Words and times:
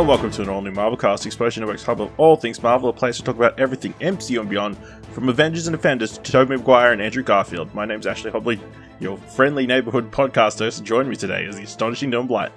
and 0.00 0.08
welcome 0.08 0.30
to 0.30 0.40
an 0.40 0.48
all 0.48 0.62
new 0.62 0.70
Marvel 0.70 0.96
Cast 0.96 1.26
Explosion 1.26 1.60
Network's 1.60 1.82
hub 1.82 2.00
of 2.00 2.10
all 2.18 2.34
things 2.34 2.62
Marvel, 2.62 2.88
a 2.88 2.92
place 2.92 3.18
to 3.18 3.22
talk 3.22 3.36
about 3.36 3.60
everything 3.60 3.92
MCU 4.00 4.40
and 4.40 4.48
beyond, 4.48 4.78
from 5.12 5.28
Avengers 5.28 5.66
and 5.66 5.76
Defenders 5.76 6.16
to 6.16 6.32
Tobey 6.32 6.56
Maguire 6.56 6.94
and 6.94 7.02
Andrew 7.02 7.22
Garfield. 7.22 7.74
My 7.74 7.84
name's 7.84 8.06
Ashley 8.06 8.30
Hobley, 8.30 8.58
your 8.98 9.18
friendly 9.18 9.66
neighborhood 9.66 10.10
podcast 10.10 10.58
host. 10.58 10.84
Join 10.84 11.06
me 11.06 11.16
today 11.16 11.44
is 11.44 11.56
the 11.56 11.64
astonishing 11.64 12.10
Dylan 12.10 12.28
Blight. 12.28 12.50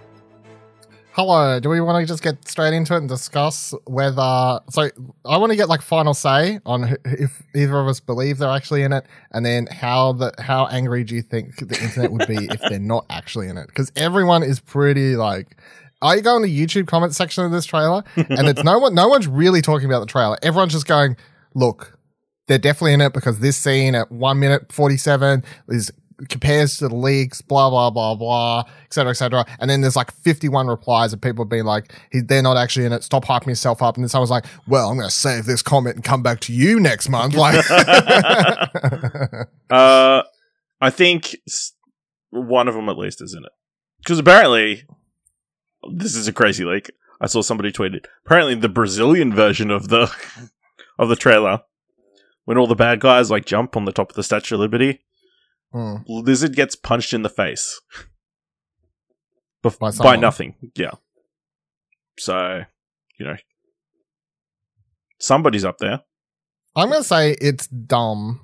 Hello. 1.12 1.60
Do 1.60 1.68
we 1.68 1.82
want 1.82 2.02
to 2.02 2.08
just 2.08 2.24
get 2.24 2.48
straight 2.48 2.74
into 2.74 2.94
it 2.94 3.00
and 3.00 3.10
discuss 3.10 3.74
whether? 3.88 4.60
So 4.70 4.90
I 5.26 5.38
want 5.38 5.52
to 5.52 5.58
get 5.58 5.68
like 5.68 5.82
final 5.82 6.14
say 6.14 6.62
on 6.66 6.96
if 7.04 7.44
either 7.54 7.78
of 7.78 7.90
us 7.90 8.00
believe 8.00 8.38
they're 8.38 8.50
actually 8.50 8.84
in 8.84 8.94
it, 8.94 9.06
and 9.32 9.46
then 9.46 9.68
how 9.68 10.14
the 10.14 10.34
how 10.40 10.68
angry 10.68 11.04
do 11.04 11.14
you 11.14 11.22
think 11.22 11.58
the 11.58 11.78
internet 11.84 12.10
would 12.12 12.26
be 12.26 12.46
if 12.46 12.62
they're 12.62 12.80
not 12.80 13.06
actually 13.10 13.50
in 13.50 13.58
it? 13.58 13.68
Because 13.68 13.92
everyone 13.98 14.44
is 14.44 14.62
pretty 14.62 15.18
like. 15.18 15.58
I 16.04 16.20
go 16.20 16.36
in 16.36 16.42
the 16.42 16.66
YouTube 16.66 16.88
comment 16.88 17.16
section 17.16 17.46
of 17.46 17.52
this 17.52 17.66
trailer, 17.66 18.04
and 18.16 18.48
it's 18.48 18.64
no 18.64 18.80
one. 18.80 18.94
No 18.94 19.08
one's 19.08 19.28
really 19.28 19.62
talking 19.62 19.88
about 19.88 20.02
the 20.02 20.06
trailer. 20.06 20.38
Everyone's 20.44 20.74
just 20.74 20.88
going, 20.88 21.16
"Look, 21.56 21.98
they're 22.48 22.60
definitely 22.60 22.94
in 22.94 23.02
it 23.02 23.14
because 23.14 23.40
this 23.40 23.58
scene 23.58 23.96
at 23.96 24.12
one 24.12 24.40
minute 24.40 24.72
forty 24.72 24.98
seven 24.98 25.44
is 25.70 25.92
compares 26.30 26.78
to 26.78 26.88
the 26.88 26.96
leaks, 26.96 27.42
blah 27.42 27.70
blah 27.70 27.90
blah 27.90 28.16
blah, 28.16 28.64
etc. 28.86 29.12
etc. 29.12 29.46
And 29.60 29.70
then 29.70 29.82
there's 29.82 29.96
like 29.96 30.12
51 30.12 30.68
replies 30.68 31.12
of 31.14 31.22
people 31.22 31.46
being 31.46 31.64
like, 31.66 31.94
he, 32.12 32.22
"They're 32.22 32.42
not 32.42 32.58
actually 32.58 32.86
in 32.86 32.94
it. 32.94 33.04
Stop 33.04 33.26
hyping 33.26 33.48
yourself 33.48 33.82
up." 33.82 33.96
And 33.96 34.04
then 34.04 34.10
someone's 34.10 34.30
like, 34.30 34.46
"Well, 34.68 34.90
I'm 34.90 34.98
going 34.98 35.08
to 35.08 35.16
save 35.16 35.46
this 35.46 35.62
comment 35.62 35.96
and 35.96 36.04
come 36.04 36.22
back 36.24 36.40
to 36.42 36.54
you 36.54 36.80
next 36.80 37.10
month." 37.10 37.36
Like, 37.36 37.64
Uh, 39.70 40.24
I 40.80 40.90
think 40.90 41.36
one 42.30 42.68
of 42.68 42.76
them 42.76 42.90
at 42.90 42.98
least 42.98 43.22
is 43.22 43.34
in 43.34 43.44
it. 43.44 43.52
Because 44.00 44.20
apparently, 44.20 44.84
this 45.92 46.16
is 46.16 46.28
a 46.28 46.34
crazy 46.34 46.64
leak. 46.66 46.92
I 47.22 47.28
saw 47.28 47.42
somebody 47.42 47.72
tweeted. 47.72 48.06
Apparently, 48.26 48.56
the 48.56 48.70
Brazilian 48.70 49.34
version 49.34 49.72
of 49.72 49.88
the 49.90 50.12
of 51.00 51.10
the 51.10 51.16
trailer, 51.16 51.62
when 52.46 52.58
all 52.58 52.68
the 52.68 52.76
bad 52.76 53.00
guys 53.00 53.32
like 53.32 53.46
jump 53.46 53.76
on 53.78 53.86
the 53.86 53.92
top 53.92 54.10
of 54.10 54.16
the 54.16 54.24
Statue 54.24 54.56
of 54.56 54.62
Liberty, 54.62 55.02
Hmm. 55.72 55.96
Lizard 56.08 56.56
gets 56.56 56.76
punched 56.76 57.14
in 57.14 57.24
the 57.24 57.30
face 57.30 57.82
Bef- 59.64 59.80
By 59.80 59.92
by, 60.04 60.16
nothing. 60.18 60.54
Yeah. 60.76 60.92
So, 62.20 62.62
you 63.18 63.26
know, 63.26 63.38
somebody's 65.20 65.66
up 65.66 65.78
there. 65.80 66.02
I'm 66.76 66.90
going 66.90 67.02
to 67.02 67.08
say 67.08 67.32
it's 67.42 67.66
dumb. 67.68 68.40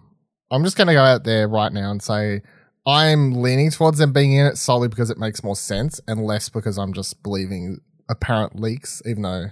I'm 0.49 0.63
just 0.63 0.77
going 0.77 0.87
to 0.87 0.93
go 0.93 1.03
out 1.03 1.23
there 1.23 1.47
right 1.47 1.71
now 1.71 1.91
and 1.91 2.01
say 2.01 2.41
I'm 2.85 3.41
leaning 3.41 3.69
towards 3.71 3.97
them 3.99 4.13
being 4.13 4.33
in 4.33 4.45
it 4.45 4.57
solely 4.57 4.87
because 4.87 5.09
it 5.09 5.17
makes 5.17 5.43
more 5.43 5.55
sense 5.55 5.99
and 6.07 6.23
less 6.23 6.49
because 6.49 6.77
I'm 6.77 6.93
just 6.93 7.21
believing 7.23 7.79
apparent 8.09 8.59
leaks, 8.59 9.01
even 9.05 9.23
though 9.23 9.45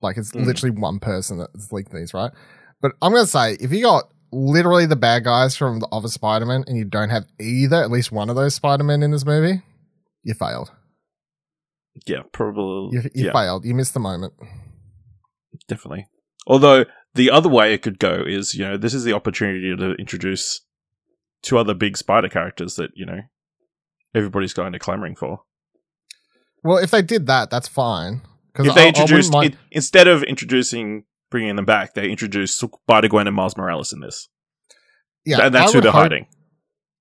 like 0.00 0.16
it's 0.16 0.32
Mm. 0.32 0.46
literally 0.46 0.76
one 0.78 0.98
person 0.98 1.38
that's 1.38 1.70
leaked 1.72 1.92
these, 1.92 2.12
right? 2.14 2.30
But 2.80 2.92
I'm 3.02 3.12
going 3.12 3.24
to 3.24 3.30
say 3.30 3.54
if 3.60 3.70
you 3.72 3.82
got 3.82 4.04
literally 4.32 4.86
the 4.86 4.96
bad 4.96 5.24
guys 5.24 5.56
from 5.56 5.78
the 5.80 5.86
other 5.92 6.08
Spider 6.08 6.46
Man 6.46 6.64
and 6.66 6.76
you 6.76 6.84
don't 6.84 7.10
have 7.10 7.24
either, 7.40 7.76
at 7.76 7.90
least 7.90 8.10
one 8.10 8.30
of 8.30 8.36
those 8.36 8.54
Spider 8.54 8.82
Men 8.84 9.02
in 9.02 9.10
this 9.10 9.24
movie, 9.26 9.62
you 10.24 10.34
failed. 10.34 10.72
Yeah, 12.06 12.22
probably. 12.32 12.96
You, 12.96 13.02
you 13.14 13.26
yeah. 13.26 13.32
failed. 13.32 13.64
You 13.64 13.74
missed 13.74 13.94
the 13.94 14.00
moment. 14.00 14.32
definitely. 15.68 16.06
Although 16.46 16.86
the 17.14 17.30
other 17.30 17.48
way 17.48 17.74
it 17.74 17.82
could 17.82 17.98
go 17.98 18.24
is, 18.26 18.54
you 18.54 18.64
know, 18.64 18.76
this 18.76 18.94
is 18.94 19.04
the 19.04 19.12
opportunity 19.12 19.76
to 19.76 19.92
introduce 19.94 20.62
two 21.42 21.58
other 21.58 21.74
big 21.74 21.96
spider 21.96 22.28
characters 22.28 22.76
that 22.76 22.90
you 22.94 23.04
know 23.06 23.20
everybody's 24.14 24.54
kind 24.54 24.74
of 24.74 24.80
clamoring 24.80 25.16
for. 25.16 25.42
Well, 26.64 26.78
if 26.78 26.90
they 26.90 27.02
did 27.02 27.26
that, 27.26 27.50
that's 27.50 27.68
fine. 27.68 28.22
Because 28.52 28.68
If 28.68 28.74
they 28.74 28.88
introduced 28.88 29.34
in- 29.34 29.56
instead 29.70 30.06
of 30.08 30.22
introducing 30.22 31.04
bringing 31.30 31.56
them 31.56 31.64
back, 31.64 31.94
they 31.94 32.10
introduced 32.10 32.58
Spider 32.58 33.08
Gwen 33.08 33.26
and 33.26 33.34
Miles 33.34 33.56
Morales 33.56 33.92
in 33.92 34.00
this, 34.00 34.28
yeah, 35.24 35.46
and 35.46 35.54
that's 35.54 35.72
who 35.72 35.80
they're 35.80 35.90
hope- 35.90 36.02
hiding. 36.02 36.26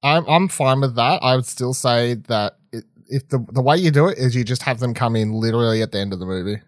I'm 0.03 0.25
I'm 0.27 0.47
fine 0.47 0.81
with 0.81 0.95
that. 0.95 1.21
I 1.21 1.35
would 1.35 1.45
still 1.45 1.73
say 1.73 2.15
that 2.27 2.57
it, 2.71 2.85
if 3.07 3.27
the 3.29 3.45
the 3.51 3.61
way 3.61 3.77
you 3.77 3.91
do 3.91 4.07
it 4.07 4.17
is 4.17 4.35
you 4.35 4.43
just 4.43 4.63
have 4.63 4.79
them 4.79 4.93
come 4.93 5.15
in 5.15 5.31
literally 5.33 5.81
at 5.83 5.91
the 5.91 5.99
end 5.99 6.11
of 6.13 6.19
the 6.19 6.25
movie 6.25 6.61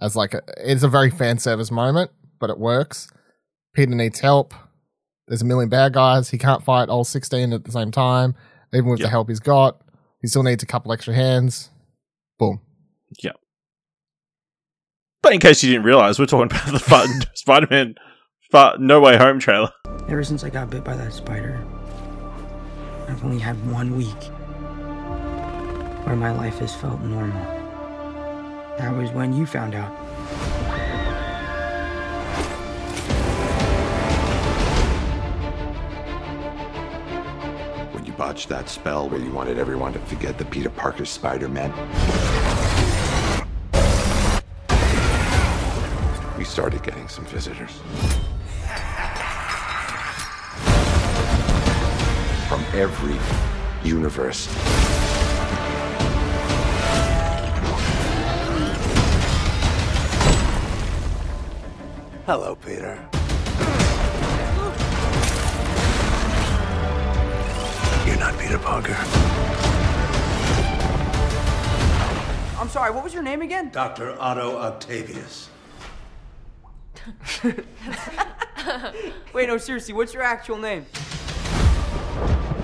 as 0.00 0.14
like 0.14 0.34
a, 0.34 0.42
it's 0.58 0.82
a 0.82 0.88
very 0.88 1.10
fan 1.10 1.38
service 1.38 1.70
moment, 1.70 2.10
but 2.38 2.50
it 2.50 2.58
works. 2.58 3.08
Peter 3.74 3.94
needs 3.94 4.20
help. 4.20 4.52
There's 5.28 5.42
a 5.42 5.44
million 5.44 5.68
bad 5.68 5.92
guys. 5.92 6.30
He 6.30 6.38
can't 6.38 6.62
fight 6.62 6.88
all 6.88 7.04
16 7.04 7.52
at 7.52 7.64
the 7.64 7.72
same 7.72 7.90
time. 7.90 8.34
Even 8.72 8.90
with 8.90 9.00
Yeah. 9.00 9.06
the 9.06 9.10
help 9.10 9.28
he's 9.28 9.40
got, 9.40 9.80
he 10.20 10.28
still 10.28 10.42
needs 10.42 10.62
a 10.62 10.66
couple 10.66 10.92
extra 10.92 11.14
hands. 11.14 11.70
Boom. 12.38 12.60
Yeah. 13.22 13.32
But 15.22 15.32
in 15.32 15.40
case 15.40 15.62
you 15.62 15.70
didn't 15.70 15.84
realize, 15.86 16.18
we're 16.18 16.26
talking 16.26 16.46
about 16.56 16.72
the 16.72 16.78
fun 16.78 17.08
Spider 17.34 17.66
Man 17.70 17.94
Far 18.52 18.78
No 18.78 19.00
Way 19.00 19.16
Home 19.16 19.38
trailer. 19.40 19.70
Ever 20.08 20.22
since 20.22 20.44
I 20.44 20.50
got 20.50 20.70
bit 20.70 20.84
by 20.84 20.94
that 20.96 21.12
spider, 21.12 21.64
I've 23.08 23.24
only 23.24 23.38
had 23.40 23.56
one 23.72 23.96
week 23.96 24.22
where 26.06 26.14
my 26.16 26.30
life 26.32 26.58
has 26.58 26.74
felt 26.74 27.00
normal. 27.00 27.42
That 28.78 28.94
was 28.94 29.10
when 29.10 29.32
you 29.32 29.46
found 29.46 29.74
out. 29.74 29.90
Botched 38.16 38.48
that 38.48 38.68
spell 38.68 39.08
where 39.08 39.20
you 39.20 39.30
wanted 39.30 39.58
everyone 39.58 39.92
to 39.92 39.98
forget 40.00 40.38
the 40.38 40.44
Peter 40.46 40.70
Parker 40.70 41.04
Spider 41.04 41.48
Man, 41.48 41.70
we 46.38 46.44
started 46.44 46.82
getting 46.82 47.08
some 47.08 47.26
visitors. 47.26 47.72
From 52.48 52.64
every 52.72 53.18
universe. 53.86 54.46
Hello, 62.24 62.56
Peter. 62.56 63.15
Peter 68.46 68.58
Parker. 68.60 68.94
I'm 72.60 72.68
sorry, 72.68 72.92
what 72.92 73.02
was 73.02 73.12
your 73.12 73.24
name 73.24 73.42
again? 73.42 73.70
Dr. 73.70 74.16
Otto 74.20 74.56
Octavius. 74.56 75.48
Wait, 79.32 79.48
no, 79.48 79.58
seriously, 79.58 79.94
what's 79.94 80.14
your 80.14 80.22
actual 80.22 80.58
name? 80.58 80.86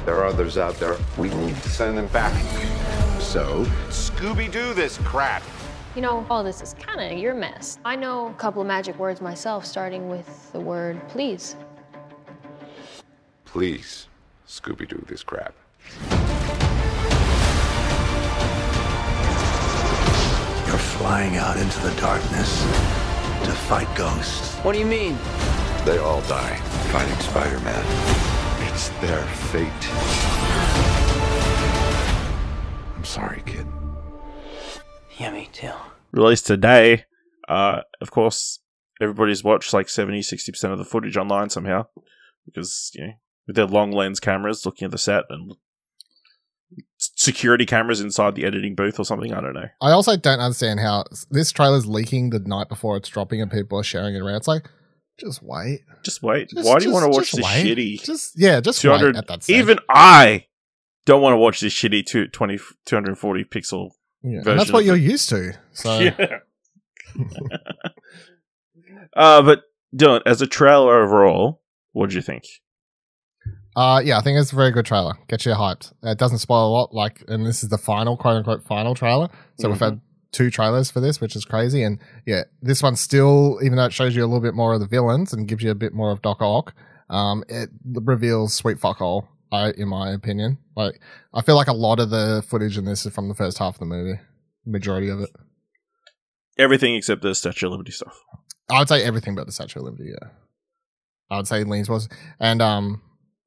There 0.04 0.15
are 0.15 0.26
others 0.26 0.56
out 0.56 0.76
there. 0.76 0.97
We 1.19 1.31
need 1.31 1.56
to 1.56 1.69
send 1.69 1.99
them 1.99 2.06
back. 2.09 2.32
So, 3.20 3.64
Scooby 3.88 4.53
Doo 4.53 4.75
this 4.75 4.99
crap. 4.99 5.43
You 5.97 6.03
know, 6.03 6.25
all 6.31 6.44
this 6.44 6.62
is 6.62 6.75
kind 6.75 7.12
of 7.12 7.19
your 7.19 7.34
mess. 7.34 7.81
I 7.84 7.97
know 7.97 8.28
a 8.28 8.34
couple 8.34 8.62
of 8.62 8.69
magic 8.69 8.97
words 9.00 9.20
myself, 9.20 9.66
starting 9.66 10.09
with 10.09 10.53
the 10.53 10.60
word 10.60 11.00
please. 11.09 11.56
Please, 13.44 14.06
Scooby 14.47 14.87
Doo 14.88 15.04
this 15.09 15.25
crap. 15.25 15.56
Flying 21.12 21.36
out 21.36 21.58
into 21.58 21.78
the 21.81 21.94
darkness 22.00 22.62
to 23.44 23.52
fight 23.52 23.87
ghosts. 23.94 24.54
What 24.60 24.72
do 24.72 24.78
you 24.78 24.87
mean? 24.87 25.19
They 25.84 25.98
all 25.98 26.22
die 26.22 26.56
fighting 26.90 27.19
Spider 27.19 27.60
Man. 27.60 27.84
It's 28.72 28.88
their 29.02 29.22
fate. 29.52 29.69
I'm 32.96 33.04
sorry, 33.04 33.42
kid. 33.44 33.66
Yeah, 35.19 35.32
me 35.32 35.50
too. 35.52 35.72
Released 36.12 36.46
today. 36.46 37.04
Uh, 37.46 37.82
of 38.00 38.10
course, 38.10 38.60
everybody's 38.98 39.44
watched 39.44 39.75
like 39.75 39.90
70 39.90 40.20
60% 40.20 40.72
of 40.72 40.78
the 40.78 40.84
footage 40.87 41.19
online 41.19 41.50
somehow 41.50 41.84
because, 42.46 42.90
you 42.94 43.06
know, 43.06 43.12
with 43.46 43.56
their 43.56 43.66
long 43.66 43.92
lens 43.92 44.19
cameras 44.19 44.64
looking 44.64 44.87
at 44.87 44.90
the 44.92 44.96
set 44.96 45.25
and 45.28 45.52
s- 45.52 45.56
security 46.98 47.66
cameras 47.66 48.00
inside 48.00 48.34
the 48.34 48.44
editing 48.44 48.74
booth 48.74 48.98
or 48.98 49.04
something. 49.04 49.32
I 49.32 49.40
don't 49.40 49.54
know. 49.54 49.69
I 49.80 49.90
also 49.90 50.16
don't 50.16 50.40
understand 50.40 50.80
how 50.80 51.04
this 51.30 51.50
trailer's 51.52 51.86
leaking 51.86 52.30
the 52.30 52.38
night 52.40 52.69
before 52.69 52.96
it's 52.96 53.08
dropping 53.08 53.40
and 53.42 53.50
people 53.50 53.78
are 53.78 53.82
sharing 53.84 54.14
it 54.14 54.20
around. 54.20 54.36
It's 54.36 54.48
like, 54.48 54.69
just 55.19 55.42
wait. 55.42 55.80
Just 56.04 56.22
wait. 56.22 56.48
Just- 56.50 56.66
Why 56.69 56.78
do 56.78 56.84
you 56.86 56.90
just- 56.90 57.02
want 57.02 57.12
to 57.12 57.16
watch 57.19 57.32
this 57.32 57.44
wait. 57.44 57.66
shitty 57.66 58.02
Just 58.04 58.32
yeah, 58.38 58.60
just 58.60 58.80
200? 58.80 59.14
wait 59.14 59.19
at 59.19 59.26
that 59.28 59.42
stage. 59.42 59.56
Even 59.58 59.78
I 59.88 60.46
don't 61.04 61.20
want 61.22 61.34
to 61.34 61.38
watch 61.38 61.60
this 61.60 61.74
shitty 61.74 62.06
two, 62.06 62.28
20, 62.28 62.58
240 62.86 63.44
pixel. 63.44 63.90
yeah. 64.22 64.38
version 64.42 64.56
that's 64.58 64.72
what 64.72 64.84
you're 64.84 64.96
it. 64.96 65.02
used 65.02 65.28
to. 65.30 65.52
So 65.72 65.98
Yeah. 66.00 66.38
uh, 69.16 69.42
but 69.42 69.62
Dylan, 69.94 70.22
as 70.26 70.40
a 70.40 70.46
trailer 70.46 71.02
overall, 71.02 71.60
what 71.92 72.08
did 72.08 72.14
you 72.14 72.22
think? 72.22 72.44
Uh, 73.74 74.02
yeah, 74.04 74.19
I 74.19 74.20
think 74.20 74.38
it's 74.38 74.52
a 74.52 74.56
very 74.56 74.70
good 74.70 74.84
trailer. 74.84 75.14
Gets 75.28 75.46
you 75.46 75.52
hyped. 75.52 75.92
It 76.02 76.19
doesn't 76.19 76.38
spoil 76.38 76.69
a 76.69 76.72
lot, 76.72 76.94
like, 76.94 77.24
and 77.28 77.46
this 77.46 77.62
is 77.62 77.70
the 77.70 77.78
final, 77.78 78.16
quote 78.16 78.36
unquote, 78.36 78.62
final 78.64 78.94
trailer. 78.94 79.28
So 79.58 79.70
we've 79.70 79.80
had 79.80 80.00
two 80.30 80.50
trailers 80.50 80.90
for 80.90 81.00
this, 81.00 81.20
which 81.20 81.36
is 81.36 81.44
crazy. 81.44 81.82
And 81.82 81.98
yeah, 82.26 82.42
this 82.60 82.82
one 82.82 82.96
still, 82.96 83.58
even 83.62 83.76
though 83.76 83.86
it 83.86 83.92
shows 83.92 84.14
you 84.14 84.22
a 84.22 84.26
little 84.26 84.40
bit 84.40 84.54
more 84.54 84.74
of 84.74 84.80
the 84.80 84.86
villains 84.86 85.32
and 85.32 85.48
gives 85.48 85.62
you 85.62 85.70
a 85.70 85.74
bit 85.74 85.94
more 85.94 86.10
of 86.10 86.20
Doc 86.20 86.42
Ock, 86.42 86.74
um, 87.08 87.44
it 87.48 87.70
reveals 87.84 88.54
sweet 88.54 88.78
fuck 88.78 89.00
all. 89.00 89.28
I, 89.50 89.72
in 89.72 89.88
my 89.88 90.10
opinion, 90.10 90.58
like 90.76 91.00
I 91.34 91.42
feel 91.42 91.56
like 91.56 91.68
a 91.68 91.75
lot 91.75 92.00
of 92.00 92.08
the 92.08 92.42
footage 92.46 92.78
in 92.78 92.86
this 92.86 93.04
is 93.04 93.14
from 93.14 93.28
the 93.28 93.34
first 93.34 93.58
half 93.58 93.75
of 93.75 93.80
the 93.80 93.86
movie, 93.86 94.18
majority 94.64 95.10
of 95.10 95.20
it. 95.20 95.30
Everything 96.58 96.94
except 96.94 97.20
the 97.20 97.34
Statue 97.34 97.66
of 97.66 97.72
Liberty 97.72 97.92
stuff. 97.92 98.18
I 98.70 98.78
would 98.78 98.88
say 98.88 99.02
everything 99.02 99.34
but 99.34 99.44
the 99.44 99.52
Statue 99.52 99.80
of 99.80 99.86
Liberty. 99.86 100.10
Yeah, 100.10 100.28
I 101.30 101.36
would 101.36 101.46
say 101.46 101.64
leans 101.64 101.88
was 101.88 102.08
and 102.38 102.60
um. 102.60 103.02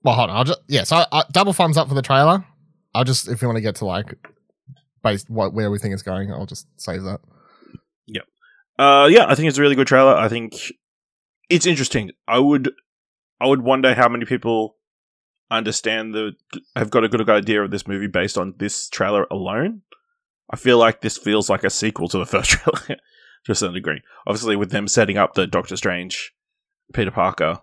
Well, 0.05 0.13
hold 0.13 0.29
on. 0.29 0.37
I'll 0.37 0.43
just 0.43 0.61
yeah. 0.67 0.83
So 0.83 1.03
I, 1.11 1.23
double 1.31 1.51
thumbs 1.51 1.77
up 1.77 1.89
for 1.89 1.95
the 1.95 2.03
trailer. 2.03 2.45
I'll 2.93 3.03
just 3.03 3.27
if 3.27 3.41
you 3.41 3.47
want 3.47 3.57
to 3.57 3.61
get 3.61 3.75
to 3.77 3.85
like 3.85 4.15
based 5.03 5.29
what 5.31 5.53
where 5.53 5.71
we 5.71 5.79
think 5.79 5.95
it's 5.95 6.03
going, 6.03 6.31
I'll 6.31 6.45
just 6.45 6.67
save 6.79 7.01
that. 7.03 7.21
Yeah. 8.05 8.21
Uh, 8.77 9.07
yeah, 9.09 9.25
I 9.27 9.33
think 9.33 9.49
it's 9.49 9.57
a 9.57 9.61
really 9.61 9.75
good 9.75 9.87
trailer. 9.87 10.15
I 10.15 10.29
think 10.29 10.53
it's 11.49 11.65
interesting. 11.65 12.11
I 12.27 12.37
would, 12.37 12.71
I 13.41 13.47
would 13.47 13.63
wonder 13.63 13.95
how 13.95 14.07
many 14.07 14.25
people 14.25 14.75
understand 15.49 16.13
the 16.13 16.33
have 16.75 16.91
got 16.91 17.03
a 17.03 17.09
good 17.09 17.27
idea 17.27 17.63
of 17.63 17.71
this 17.71 17.87
movie 17.87 18.07
based 18.07 18.37
on 18.37 18.53
this 18.59 18.87
trailer 18.89 19.25
alone. 19.31 19.81
I 20.51 20.55
feel 20.55 20.77
like 20.77 21.01
this 21.01 21.17
feels 21.17 21.49
like 21.49 21.63
a 21.63 21.71
sequel 21.71 22.09
to 22.09 22.19
the 22.19 22.25
first 22.27 22.51
trailer, 22.51 22.99
to 23.45 23.51
a 23.51 23.55
certain 23.55 23.73
degree. 23.73 24.03
Obviously, 24.27 24.55
with 24.55 24.69
them 24.69 24.87
setting 24.87 25.17
up 25.17 25.33
the 25.33 25.47
Doctor 25.47 25.75
Strange, 25.75 26.31
Peter 26.93 27.09
Parker. 27.09 27.61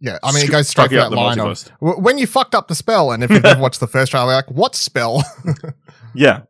Yeah, 0.00 0.18
I 0.22 0.32
mean, 0.32 0.44
it 0.44 0.50
goes 0.50 0.68
straight 0.68 0.88
to 0.90 0.96
that 0.96 1.10
line 1.12 1.38
of 1.38 1.70
when 1.80 2.16
you 2.16 2.26
fucked 2.26 2.54
up 2.54 2.68
the 2.68 2.74
spell, 2.74 3.12
and 3.12 3.22
if 3.22 3.30
you've 3.30 3.42
never 3.42 3.60
watched 3.60 3.80
the 3.80 3.86
first 3.86 4.10
trailer, 4.12 4.32
like 4.32 4.50
what 4.50 4.74
spell? 4.74 5.22
Yeah. 6.14 6.42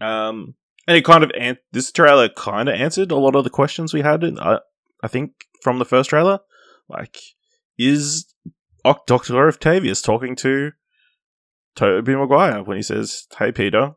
Um, 0.00 0.54
and 0.86 0.96
it 0.96 1.04
kind 1.04 1.24
of 1.24 1.30
an- 1.38 1.58
this 1.72 1.90
trailer 1.90 2.28
kind 2.28 2.68
of 2.68 2.74
answered 2.74 3.10
a 3.10 3.16
lot 3.16 3.34
of 3.34 3.42
the 3.44 3.50
questions 3.50 3.92
we 3.94 4.02
had. 4.02 4.22
In, 4.22 4.38
I 4.38 4.58
I 5.02 5.08
think 5.08 5.32
from 5.62 5.78
the 5.78 5.84
first 5.84 6.10
trailer, 6.10 6.40
like 6.88 7.16
is 7.78 8.32
Oc- 8.84 9.06
Doctor 9.06 9.48
Octavius 9.48 10.00
talking 10.02 10.36
to 10.36 10.72
Tobey 11.74 12.14
Maguire 12.14 12.62
when 12.62 12.76
he 12.76 12.82
says, 12.82 13.26
"Hey, 13.38 13.50
Peter"? 13.50 13.92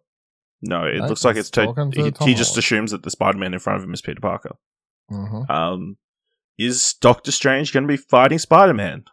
No, 0.62 0.86
it 0.86 0.98
No, 0.98 1.08
looks 1.08 1.24
like 1.24 1.36
it's 1.36 1.52
to- 1.52 1.92
he, 1.94 2.12
he 2.26 2.34
just 2.34 2.58
assumes 2.58 2.90
that 2.92 3.04
the 3.04 3.12
Spider 3.12 3.38
Man 3.38 3.54
in 3.54 3.60
front 3.60 3.78
of 3.78 3.84
him 3.84 3.94
is 3.94 4.02
Peter 4.02 4.20
Parker. 4.22 4.56
hmm 5.10 5.44
Um, 5.50 5.98
is 6.58 6.96
Doctor 7.02 7.32
Strange 7.32 7.72
going 7.72 7.84
to 7.84 7.88
be 7.88 7.98
fighting 7.98 8.40
Spider 8.40 8.74
Man? 8.74 9.06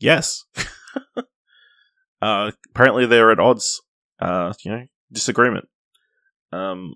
Yes. 0.00 0.44
uh, 2.22 2.50
apparently 2.70 3.06
they're 3.06 3.30
at 3.30 3.40
odds. 3.40 3.82
Uh, 4.18 4.52
you 4.64 4.72
know, 4.72 4.86
disagreement. 5.12 5.66
Um, 6.52 6.94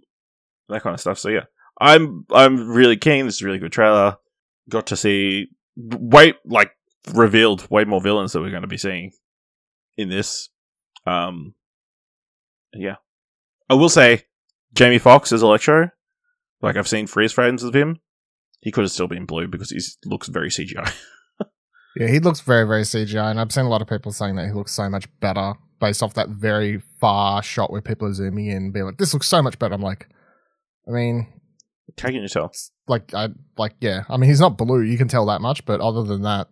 that 0.68 0.82
kind 0.82 0.94
of 0.94 1.00
stuff. 1.00 1.18
So 1.18 1.28
yeah, 1.28 1.44
I'm 1.80 2.26
I'm 2.30 2.68
really 2.68 2.96
keen. 2.96 3.26
This 3.26 3.36
is 3.36 3.42
a 3.42 3.46
really 3.46 3.58
good 3.58 3.72
trailer. 3.72 4.16
Got 4.68 4.88
to 4.88 4.96
see 4.96 5.48
way 5.76 6.34
like 6.44 6.72
revealed 7.12 7.68
way 7.70 7.84
more 7.84 8.00
villains 8.00 8.32
that 8.32 8.40
we're 8.40 8.50
going 8.50 8.62
to 8.62 8.68
be 8.68 8.78
seeing 8.78 9.12
in 9.96 10.08
this. 10.08 10.48
Um, 11.06 11.54
yeah, 12.74 12.96
I 13.68 13.74
will 13.74 13.88
say 13.88 14.22
Jamie 14.72 14.98
Foxx 14.98 15.32
as 15.32 15.42
Electro. 15.42 15.90
Like 16.60 16.76
I've 16.76 16.88
seen 16.88 17.06
freeze 17.06 17.32
frames 17.32 17.62
of 17.62 17.74
him. 17.74 18.00
He 18.64 18.72
could 18.72 18.82
have 18.82 18.90
still 18.90 19.06
been 19.06 19.26
blue 19.26 19.46
because 19.46 19.70
he 19.70 19.80
looks 20.08 20.26
very 20.28 20.48
CGI. 20.48 20.92
Yeah, 21.96 22.08
he 22.08 22.18
looks 22.18 22.40
very, 22.40 22.66
very 22.66 22.82
CGI, 22.82 23.30
and 23.30 23.40
I've 23.40 23.52
seen 23.52 23.66
a 23.66 23.68
lot 23.68 23.80
of 23.80 23.88
people 23.88 24.10
saying 24.10 24.34
that 24.36 24.46
he 24.46 24.52
looks 24.52 24.72
so 24.72 24.90
much 24.90 25.06
better 25.20 25.54
based 25.80 26.02
off 26.02 26.14
that 26.14 26.28
very 26.28 26.82
far 27.00 27.42
shot 27.42 27.70
where 27.70 27.82
people 27.82 28.08
are 28.08 28.12
zooming 28.14 28.46
in, 28.46 28.56
and 28.56 28.72
being 28.72 28.86
like, 28.86 28.98
"This 28.98 29.14
looks 29.14 29.28
so 29.28 29.40
much 29.40 29.58
better." 29.60 29.74
I'm 29.74 29.80
like, 29.80 30.08
I 30.88 30.90
mean, 30.90 31.28
can 31.96 32.14
you 32.14 32.26
tell? 32.26 32.50
like, 32.88 33.14
I 33.14 33.28
like, 33.56 33.74
yeah, 33.80 34.02
I 34.08 34.16
mean, 34.16 34.28
he's 34.28 34.40
not 34.40 34.58
blue, 34.58 34.82
you 34.82 34.98
can 34.98 35.08
tell 35.08 35.26
that 35.26 35.40
much, 35.40 35.64
but 35.66 35.80
other 35.80 36.02
than 36.02 36.22
that, 36.22 36.48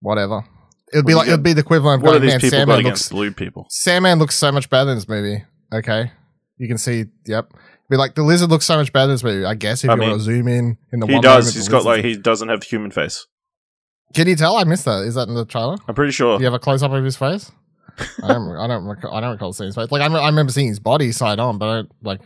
whatever. 0.00 0.44
It'd 0.92 1.06
be 1.06 1.14
like 1.14 1.26
it'd 1.26 1.42
be 1.42 1.54
the 1.54 1.62
equivalent 1.62 2.02
of 2.02 2.06
What 2.06 2.14
are 2.14 2.20
these 2.20 2.32
man, 2.32 2.40
people 2.40 2.58
Sandman 2.58 2.82
looks 2.82 3.08
blue 3.08 3.32
people? 3.32 3.66
Sandman 3.68 4.20
looks 4.20 4.36
so 4.36 4.52
much 4.52 4.70
better 4.70 4.90
in 4.90 4.96
this 4.96 5.08
movie. 5.08 5.42
Okay, 5.72 6.12
you 6.56 6.68
can 6.68 6.78
see. 6.78 7.06
Yep. 7.26 7.52
Be 7.90 7.96
like 7.96 8.14
the 8.14 8.22
lizard 8.22 8.50
looks 8.50 8.64
so 8.64 8.76
much 8.76 8.92
better 8.92 9.04
in 9.04 9.10
this 9.10 9.22
movie. 9.24 9.44
I 9.44 9.54
guess 9.54 9.84
if 9.84 9.90
I 9.90 9.94
you 9.94 10.00
mean, 10.00 10.08
want 10.10 10.20
to 10.20 10.24
zoom 10.24 10.48
in 10.48 10.78
in 10.92 11.00
the 11.00 11.06
He 11.06 11.12
one 11.14 11.22
does. 11.22 11.44
moment 11.44 11.54
He's 11.56 11.68
got 11.68 11.84
like 11.84 12.04
he 12.04 12.16
doesn't 12.16 12.48
have 12.48 12.60
the 12.60 12.66
human 12.66 12.90
face. 12.90 13.26
Can 14.14 14.26
you 14.28 14.36
tell? 14.36 14.56
I 14.56 14.64
missed 14.64 14.84
that. 14.86 15.02
Is 15.04 15.14
that 15.16 15.28
in 15.28 15.34
the 15.34 15.44
trailer? 15.44 15.76
I'm 15.88 15.94
pretty 15.94 16.12
sure. 16.12 16.38
Do 16.38 16.42
you 16.42 16.46
have 16.46 16.54
a 16.54 16.58
close 16.58 16.82
up 16.82 16.92
of 16.92 17.04
his 17.04 17.16
face? 17.16 17.50
I 18.22 18.28
don't. 18.28 18.56
I 18.56 18.66
don't. 18.66 18.84
Recall, 18.84 19.14
I 19.14 19.20
don't 19.20 19.32
recall 19.32 19.52
seeing 19.52 19.66
his 19.68 19.74
face. 19.74 19.90
Like 19.90 20.02
I, 20.02 20.06
I 20.06 20.26
remember 20.28 20.50
seeing 20.52 20.68
his 20.68 20.80
body 20.80 21.12
side 21.12 21.38
on, 21.38 21.58
but 21.58 21.68
I 21.68 21.74
don't, 21.76 21.92
like, 22.02 22.20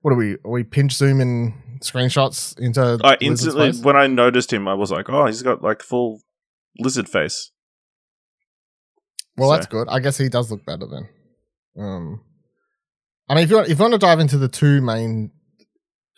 what 0.00 0.12
are 0.12 0.16
we? 0.16 0.32
Are 0.44 0.50
we 0.50 0.64
pinch 0.64 0.94
zooming 0.94 1.78
screenshots 1.80 2.58
into? 2.58 2.98
I 3.04 3.16
instantly 3.20 3.72
when 3.82 3.96
I 3.96 4.06
noticed 4.06 4.52
him, 4.52 4.66
I 4.66 4.74
was 4.74 4.90
like, 4.90 5.10
"Oh, 5.10 5.26
he's 5.26 5.42
got 5.42 5.62
like 5.62 5.82
full 5.82 6.20
lizard 6.78 7.08
face." 7.08 7.50
Well, 9.36 9.50
so- 9.50 9.56
that's 9.56 9.66
good. 9.66 9.88
I 9.88 9.98
guess 10.00 10.18
he 10.18 10.28
does 10.28 10.50
look 10.50 10.64
better 10.64 10.86
then. 10.86 11.08
Um, 11.78 12.20
I 13.32 13.34
mean, 13.34 13.44
if 13.44 13.50
you 13.50 13.56
want, 13.56 13.70
if 13.70 13.78
you 13.78 13.82
want 13.82 13.94
to 13.94 13.98
dive 13.98 14.20
into 14.20 14.36
the 14.36 14.46
two 14.46 14.82
main 14.82 15.30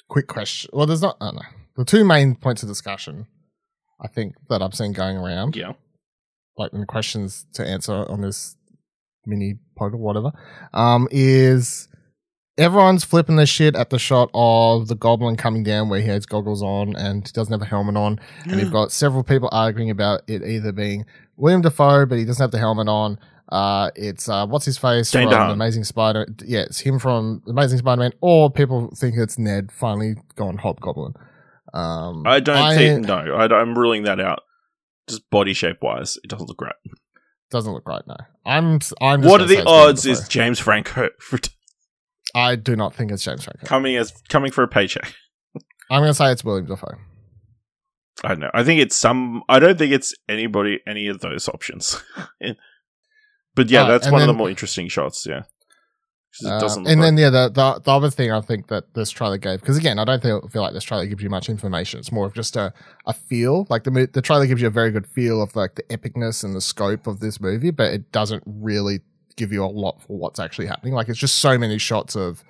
quick 0.08 0.26
question, 0.26 0.68
well, 0.72 0.84
there's 0.84 1.00
not. 1.00 1.16
I 1.20 1.26
don't 1.26 1.36
know. 1.36 1.42
The 1.76 1.84
two 1.84 2.04
main 2.04 2.34
points 2.34 2.64
of 2.64 2.68
discussion, 2.68 3.28
I 4.00 4.08
think 4.08 4.34
that 4.48 4.60
I've 4.60 4.74
seen 4.74 4.92
going 4.92 5.16
around. 5.16 5.54
Yeah. 5.54 5.74
like 6.58 6.72
in 6.72 6.86
questions 6.86 7.46
to 7.54 7.64
answer 7.64 8.04
on 8.10 8.20
this 8.20 8.56
mini 9.26 9.60
pod 9.76 9.92
or 9.92 9.98
whatever, 9.98 10.32
um, 10.72 11.06
is 11.12 11.86
everyone's 12.58 13.04
flipping 13.04 13.36
their 13.36 13.46
shit 13.46 13.76
at 13.76 13.90
the 13.90 13.98
shot 14.00 14.28
of 14.34 14.88
the 14.88 14.96
goblin 14.96 15.36
coming 15.36 15.62
down 15.62 15.88
where 15.88 16.00
he 16.00 16.08
has 16.08 16.26
goggles 16.26 16.64
on 16.64 16.96
and 16.96 17.28
he 17.28 17.32
doesn't 17.32 17.52
have 17.52 17.62
a 17.62 17.64
helmet 17.64 17.96
on. 17.96 18.18
And 18.44 18.60
you've 18.60 18.72
got 18.80 18.90
several 18.90 19.22
people 19.22 19.48
arguing 19.52 19.90
about 19.90 20.22
it 20.26 20.42
either 20.42 20.72
being 20.72 21.06
William 21.36 21.62
Dafoe, 21.62 22.06
but 22.06 22.18
he 22.18 22.24
doesn't 22.24 22.42
have 22.42 22.50
the 22.50 22.58
helmet 22.58 22.88
on. 22.88 23.20
Uh, 23.50 23.90
it's 23.94 24.28
uh, 24.28 24.46
what's 24.46 24.64
his 24.64 24.78
face 24.78 25.10
Dane 25.10 25.28
from. 25.28 25.50
Amazing 25.50 25.84
Spider. 25.84 26.26
Yeah, 26.44 26.60
it's 26.60 26.80
him 26.80 26.98
from 26.98 27.42
Amazing 27.46 27.78
Spider-Man, 27.78 28.12
or 28.20 28.50
people 28.50 28.90
think 28.96 29.16
it's 29.16 29.38
Ned 29.38 29.70
finally 29.70 30.16
gone 30.34 30.56
Hobgoblin. 30.56 31.14
Um, 31.72 32.22
I 32.26 32.40
don't 32.40 32.74
think 32.74 33.06
no. 33.06 33.16
I, 33.16 33.46
I'm 33.46 33.76
ruling 33.76 34.04
that 34.04 34.20
out. 34.20 34.40
Just 35.08 35.28
body 35.28 35.52
shape 35.52 35.78
wise, 35.82 36.16
it 36.24 36.30
doesn't 36.30 36.46
look 36.46 36.62
right. 36.62 36.74
doesn't 37.50 37.72
look 37.72 37.86
right. 37.86 38.02
No, 38.06 38.16
I'm. 38.46 38.78
I'm. 39.00 39.22
Just 39.22 39.30
What 39.30 39.40
are 39.42 39.46
the 39.46 39.64
odds? 39.66 40.06
Is 40.06 40.26
James 40.28 40.58
Franco 40.58 41.10
I 42.34 42.56
do 42.56 42.74
not 42.74 42.94
think 42.94 43.12
it's 43.12 43.22
James 43.22 43.44
Franco. 43.44 43.66
coming 43.66 43.96
as 43.96 44.12
coming 44.28 44.50
for 44.50 44.64
a 44.64 44.68
paycheck? 44.68 45.14
I'm 45.90 46.00
going 46.00 46.10
to 46.10 46.14
say 46.14 46.32
it's 46.32 46.42
William 46.44 46.66
Dafoe. 46.66 46.96
I 48.24 48.28
don't 48.28 48.40
know. 48.40 48.50
I 48.54 48.64
think 48.64 48.80
it's 48.80 48.96
some. 48.96 49.42
I 49.48 49.58
don't 49.58 49.78
think 49.78 49.92
it's 49.92 50.14
anybody. 50.28 50.80
Any 50.86 51.08
of 51.08 51.20
those 51.20 51.48
options. 51.48 52.02
but 53.54 53.70
yeah, 53.70 53.82
Uh, 53.84 53.88
that's 53.88 54.10
one 54.10 54.20
of 54.22 54.26
the 54.26 54.32
more 54.34 54.50
interesting 54.50 54.88
shots. 54.88 55.26
Yeah. 55.26 55.42
Uh, 56.44 56.58
and 56.78 57.00
then 57.00 57.14
like- 57.14 57.20
yeah, 57.20 57.30
the, 57.30 57.48
the 57.48 57.80
the 57.84 57.90
other 57.92 58.10
thing 58.10 58.32
I 58.32 58.40
think 58.40 58.66
that 58.66 58.92
this 58.94 59.10
trailer 59.10 59.38
gave 59.38 59.60
because 59.60 59.76
again 59.76 60.00
I 60.00 60.04
don't 60.04 60.20
feel, 60.20 60.48
feel 60.48 60.62
like 60.62 60.72
this 60.74 60.82
trailer 60.82 61.06
gives 61.06 61.22
you 61.22 61.30
much 61.30 61.48
information. 61.48 62.00
It's 62.00 62.10
more 62.10 62.26
of 62.26 62.34
just 62.34 62.56
a, 62.56 62.72
a 63.06 63.12
feel. 63.12 63.66
Like 63.70 63.84
the 63.84 64.08
the 64.12 64.20
trailer 64.20 64.46
gives 64.46 64.60
you 64.60 64.66
a 64.66 64.70
very 64.70 64.90
good 64.90 65.06
feel 65.06 65.40
of 65.40 65.54
like 65.54 65.76
the 65.76 65.84
epicness 65.84 66.42
and 66.42 66.52
the 66.54 66.60
scope 66.60 67.06
of 67.06 67.20
this 67.20 67.40
movie, 67.40 67.70
but 67.70 67.92
it 67.92 68.10
doesn't 68.10 68.42
really 68.46 69.00
give 69.36 69.52
you 69.52 69.64
a 69.64 69.66
lot 69.66 70.02
for 70.02 70.16
what's 70.18 70.40
actually 70.40 70.66
happening. 70.66 70.92
Like 70.94 71.08
it's 71.08 71.20
just 71.20 71.38
so 71.38 71.56
many 71.56 71.78
shots 71.78 72.16
of 72.16 72.42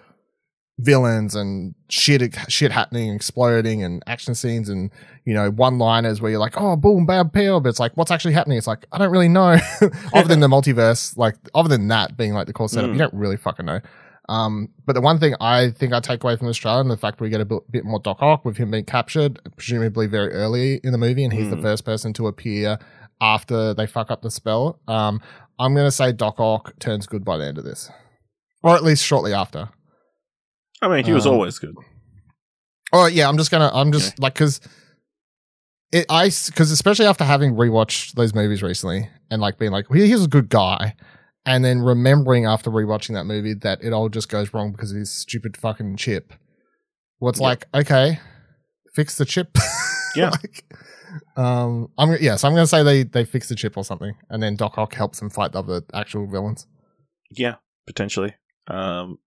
villains 0.79 1.35
and 1.35 1.75
shit 1.89 2.35
shit 2.49 2.73
happening, 2.73 3.15
exploding, 3.15 3.83
and 3.83 4.03
action 4.07 4.35
scenes, 4.35 4.69
and 4.69 4.91
you 5.25 5.33
know 5.35 5.51
one 5.51 5.79
liners 5.79 6.21
where 6.21 6.31
you're 6.31 6.41
like, 6.41 6.55
oh 6.61 6.77
boom, 6.77 7.07
bam, 7.07 7.31
pow, 7.31 7.61
but 7.61 7.69
it's 7.69 7.81
like 7.81 7.97
what's 7.97 8.11
actually 8.11 8.35
happening? 8.35 8.59
It's 8.59 8.67
like 8.67 8.87
I 8.93 8.99
don't 8.99 9.11
really 9.11 9.29
know. 9.29 9.57
other 10.15 10.29
than 10.29 10.41
the 10.41 10.49
multiverse, 10.57 11.17
like 11.17 11.37
other 11.55 11.69
than 11.69 11.89
that 11.89 12.17
being 12.17 12.33
like 12.35 12.47
the 12.47 12.53
core 12.53 12.69
setup, 12.69 12.91
Mm. 12.91 12.95
you 12.95 12.99
don't 12.99 13.15
really 13.15 13.37
fucking 13.37 13.67
know. 13.67 13.81
Um, 14.29 14.71
but 14.87 14.95
the 14.95 15.03
one 15.03 15.19
thing 15.21 15.35
I 15.39 15.71
think 15.71 15.93
I 15.93 16.01
take 16.01 16.25
away 16.25 16.37
from 16.37 16.47
this 16.47 16.57
trailer 16.57 16.81
and 16.81 16.91
the 16.91 16.97
fact 16.97 17.21
we 17.21 17.29
get 17.29 17.43
a 17.43 17.45
bit, 17.45 17.85
more 17.85 18.01
Doc 18.01 18.23
Ock 18.23 18.43
with 18.47 18.57
him 18.57 18.71
being 18.71 18.87
captured, 18.87 19.39
presumably 19.57 20.07
very 20.07 20.33
early 20.33 20.81
in 20.83 20.93
the 20.93 20.99
movie, 20.99 21.25
and 21.25 21.33
he's 21.33 21.51
the 21.51 21.57
Mm. 21.57 21.63
first 21.63 21.85
person 21.85 22.15
to 22.15 22.27
appear 22.27 22.79
after 23.21 23.75
they 23.75 23.87
fuck 23.87 24.11
up 24.11 24.23
the 24.23 24.31
spell. 24.31 24.81
Um, 24.89 25.21
I'm 25.59 25.75
gonna 25.75 25.91
say 25.91 26.11
Doc 26.13 26.41
Ock 26.41 26.73
turns 26.79 27.07
good 27.07 27.23
by 27.25 27.37
the 27.37 27.45
end 27.45 27.59
of 27.59 27.65
this, 27.65 27.91
or 28.63 28.75
at 28.75 28.83
least 28.83 29.05
shortly 29.05 29.33
after. 29.35 29.69
I 30.85 30.97
mean, 30.97 31.05
he 31.05 31.13
was 31.13 31.27
um, 31.27 31.35
always 31.35 31.59
good. 31.59 31.75
Oh 32.93 33.07
yeah, 33.07 33.29
I'm 33.29 33.39
just 33.39 33.51
gonna. 33.51 33.71
I'm 33.73 33.91
just 33.91 34.19
like 34.19 34.35
because 34.35 34.61
it. 35.91 36.07
I 36.09 36.27
because 36.27 36.71
especially 36.71 37.07
after 37.07 37.25
having 37.25 37.55
rewatched 37.55 38.13
those 38.13 38.35
movies 38.35 38.63
recently 38.63 39.09
and 39.31 39.41
like 39.41 39.59
being 39.59 39.73
like, 39.73 39.91
well, 39.91 40.01
he 40.01 40.13
was 40.13 40.25
a 40.25 40.29
good 40.29 40.49
guy, 40.49 40.95
and 41.47 41.65
then 41.65 41.81
remembering 41.81 42.47
after 42.47 42.71
rewatching 42.71 43.15
that 43.15 43.25
movie 43.25 43.55
that 43.55 43.83
it 43.83 43.93
all 43.93 44.09
just 44.09 44.29
goes 44.29 44.53
wrong 44.53 44.73
because 44.73 44.93
of 44.93 44.99
his 44.99 45.11
stupid 45.11 45.57
fucking 45.57 45.97
chip. 45.97 46.35
Well, 47.19 47.31
it's 47.31 47.41
like 47.41 47.67
okay, 47.75 48.21
fix 48.95 49.17
the 49.17 49.25
chip. 49.25 49.57
Yeah. 50.17 50.31
like, 50.31 50.65
um. 51.37 51.89
I'm 51.99 52.17
yeah. 52.21 52.37
So 52.37 52.47
I'm 52.47 52.55
gonna 52.55 52.69
say 52.69 52.85
they 52.85 53.03
they 53.03 53.25
fix 53.25 53.49
the 53.49 53.57
chip 53.57 53.77
or 53.77 53.83
something, 53.85 54.15
and 54.31 54.41
then 54.41 54.55
Doc 54.55 54.79
Ock 54.79 54.95
helps 54.95 55.19
them 55.19 55.29
fight 55.29 55.51
the 55.51 55.59
other 55.59 55.83
actual 55.93 56.29
villains. 56.29 56.69
Yeah, 57.33 57.57
potentially. 57.85 58.33
Um, 58.69 59.19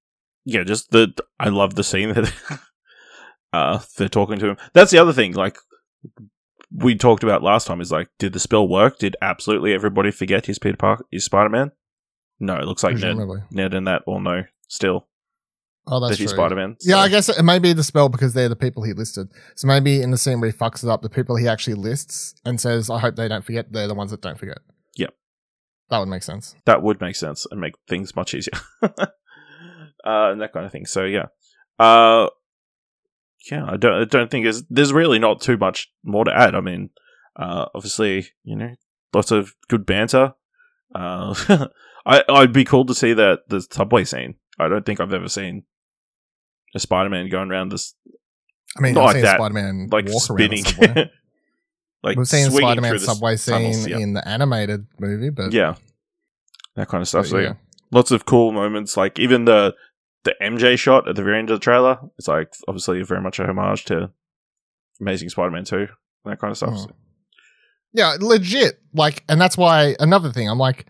yeah, 0.48 0.64
just 0.64 0.92
the 0.92 1.14
I 1.40 1.50
love 1.50 1.76
the 1.76 1.84
scene 1.84 2.14
that 2.14 2.34
uh 3.54 3.80
they're 3.98 4.08
talking 4.10 4.40
to 4.40 4.50
him. 4.50 4.58
That's 4.74 4.92
the 4.92 4.98
other 4.98 5.14
thing. 5.14 5.34
Like 5.34 5.58
we 6.72 6.96
talked 6.96 7.24
about 7.24 7.44
last 7.44 7.68
time 7.68 7.82
is 7.82 7.92
like, 7.92 8.08
did 8.18 8.34
the 8.34 8.40
spell 8.40 8.68
work? 8.68 8.98
Did 8.98 9.16
absolutely 9.22 9.74
everybody 9.74 10.12
forget 10.12 10.46
his 10.46 10.58
Peter 10.58 10.78
Parker, 10.78 11.06
his 11.12 11.26
Spider 11.26 11.50
Man? 11.50 11.72
No, 12.40 12.56
it 12.56 12.66
looks 12.66 12.84
like 12.84 12.94
Ned, 12.94 13.02
Presumably. 13.02 13.42
Ned 13.52 13.74
and 13.74 13.88
that 13.88 14.04
all 14.06 14.20
know 14.20 14.44
still 14.68 15.08
Oh, 15.90 16.00
that's 16.02 16.18
that 16.18 16.22
he's. 16.22 16.32
Spider 16.32 16.56
Man. 16.56 16.76
Yeah, 16.82 16.98
I 16.98 17.08
guess 17.08 17.30
it 17.30 17.44
may 17.44 17.60
be 17.60 17.72
the 17.74 17.84
spell 17.84 18.10
because 18.10 18.34
they're 18.34 18.50
the 18.50 18.56
people 18.58 18.84
he 18.84 18.94
listed. 18.94 19.30
So 19.56 19.68
maybe 19.68 20.02
in 20.02 20.12
the 20.12 20.18
scene 20.18 20.42
where 20.42 20.50
he 20.50 20.58
fucks 20.58 20.84
it 20.84 20.90
up, 20.90 21.02
the 21.02 21.10
people 21.10 21.38
he 21.38 21.48
actually 21.48 21.76
lists 21.76 22.36
and 22.46 22.60
says, 22.60 22.90
I 22.90 23.00
hope 23.00 23.16
they 23.16 23.28
don't 23.28 23.46
forget, 23.46 23.72
they're 23.72 23.88
the 23.88 23.96
ones 23.96 24.12
that 24.12 24.22
don't 24.22 24.38
forget. 24.38 24.60
Yep. 24.98 25.14
That 25.90 26.00
would 26.00 26.10
make 26.10 26.24
sense. 26.24 26.56
that 26.66 26.82
would 26.82 27.00
make 27.00 27.16
sense 27.16 27.48
and 27.50 27.62
make 27.62 27.76
things 27.88 28.16
much 28.16 28.34
easier. 28.34 28.60
uh, 30.08 30.32
and 30.32 30.42
that 30.42 30.54
kind 30.54 30.66
of 30.66 30.72
thing. 30.72 30.86
So 30.86 31.04
yeah, 31.04 31.26
uh, 31.80 32.28
yeah. 33.52 33.66
I 33.68 33.78
don't. 33.78 34.02
I 34.02 34.06
don't 34.06 34.32
think 34.32 34.46
there's 34.46 34.64
there's 34.70 34.94
really 34.94 35.20
not 35.20 35.42
too 35.42 35.58
much 35.58 35.92
more 36.04 36.26
to 36.26 36.36
add. 36.36 36.56
I 36.56 36.62
mean, 36.62 36.90
uh, 37.36 37.66
obviously, 37.76 38.28
you 38.44 38.56
know, 38.56 38.76
lots 39.14 39.32
of 39.32 39.56
good 39.68 39.86
banter. 39.86 40.34
Uh, 40.96 41.36
I 42.06 42.24
I'd 42.30 42.54
be 42.54 42.64
cool 42.64 42.86
to 42.86 42.96
see 42.96 43.14
that 43.14 43.50
the 43.50 43.62
subway 43.62 44.06
scene. 44.06 44.36
I 44.58 44.68
don't 44.68 44.86
think 44.86 45.00
I've 45.00 45.14
ever 45.14 45.30
seen 45.30 45.64
a 46.74 46.80
Spider-Man 46.80 47.30
going 47.30 47.52
around 47.52 47.72
this 47.72 47.96
I 48.78 48.82
mean, 48.82 48.94
Not 48.94 49.08
I've 49.08 49.16
like 49.16 49.24
that. 49.24 49.38
Spider-Man 49.38 49.90
like 49.92 50.06
walk 50.08 50.24
spinning, 50.24 50.64
around 50.82 51.10
like 52.04 52.18
We've 52.18 52.28
seen 52.28 52.52
Spider-Man 52.52 53.00
subway 53.00 53.38
tunnels, 53.38 53.84
scene 53.84 53.90
yeah. 53.90 53.98
in 53.98 54.14
the 54.14 54.28
animated 54.28 54.88
movie, 55.00 55.30
but 55.30 55.52
yeah, 55.52 55.76
that 56.76 56.88
kind 56.88 57.02
of 57.02 57.08
stuff. 57.08 57.26
but 57.26 57.30
So 57.30 57.38
yeah, 57.40 57.54
lots 57.92 58.12
of 58.12 58.26
cool 58.26 58.52
moments. 58.52 58.98
Like 58.98 59.20
even 59.20 59.46
the 59.46 59.76
the 60.28 60.36
MJ 60.44 60.78
shot 60.78 61.08
at 61.08 61.16
the 61.16 61.24
very 61.24 61.40
end 61.40 61.50
of 61.50 61.60
the 61.60 61.64
trailer. 61.64 61.98
It's 62.18 62.28
like 62.28 62.52
obviously 62.68 63.02
very 63.02 63.22
much 63.22 63.40
a 63.40 63.48
homage 63.48 63.86
to 63.86 64.12
Amazing 65.00 65.30
Spider-Man 65.30 65.64
Two, 65.64 65.88
that 66.26 66.40
kind 66.40 66.52
of 66.52 66.58
stuff. 66.58 66.78
So, 66.78 66.92
Yeah, 67.94 68.18
legit. 68.20 68.82
Like, 68.94 69.24
and 69.30 69.40
that's 69.40 69.58
why 69.58 69.96
another 70.02 70.34
thing. 70.34 70.50
I'm 70.50 70.58
like, 70.60 70.86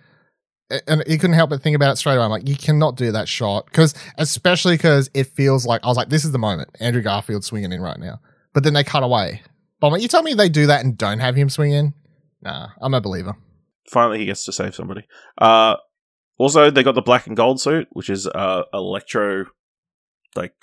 and 0.87 1.03
you 1.05 1.19
couldn't 1.19 1.35
help 1.35 1.51
but 1.51 1.61
think 1.61 1.75
about 1.75 1.91
it 1.91 1.97
straight 1.97 2.15
away. 2.15 2.23
I'm 2.23 2.31
like, 2.31 2.49
you 2.49 2.55
cannot 2.55 2.97
do 2.97 3.11
that 3.11 3.27
shot 3.27 3.67
because, 3.67 3.93
especially 4.17 4.73
because 4.73 5.07
it 5.13 5.27
feels 5.27 5.67
like 5.67 5.83
I 5.83 5.87
was 5.87 5.97
like, 5.97 6.09
this 6.09 6.25
is 6.25 6.31
the 6.31 6.39
moment. 6.39 6.69
Andrew 6.79 7.03
Garfield 7.03 7.45
swinging 7.45 7.71
in 7.71 7.79
right 7.79 7.99
now, 7.99 8.19
but 8.55 8.63
then 8.63 8.73
they 8.73 8.83
cut 8.83 9.03
away. 9.03 9.43
But 9.79 9.87
I'm 9.87 9.93
like, 9.93 10.01
you 10.01 10.07
tell 10.07 10.23
me 10.23 10.33
they 10.33 10.49
do 10.49 10.65
that 10.65 10.83
and 10.83 10.97
don't 10.97 11.19
have 11.19 11.35
him 11.35 11.49
swing 11.49 11.73
in? 11.73 11.93
Nah, 12.41 12.69
I'm 12.81 12.95
a 12.95 13.01
believer. 13.01 13.35
finally, 13.91 14.17
he 14.17 14.25
gets 14.25 14.45
to 14.45 14.51
save 14.51 14.73
somebody. 14.73 15.05
Uh, 15.37 15.75
also, 16.37 16.69
they 16.69 16.83
got 16.83 16.95
the 16.95 17.01
black 17.01 17.27
and 17.27 17.35
gold 17.37 17.59
suit, 17.59 17.87
which 17.91 18.09
is 18.09 18.27
uh 18.27 18.63
electro, 18.73 19.45
like 20.35 20.53